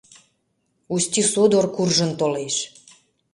Усти 0.95 1.21
содор 1.31 1.65
куржын 1.75 2.11
толеш. 2.19 2.55